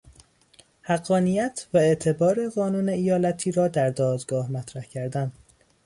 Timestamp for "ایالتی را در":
2.89-3.89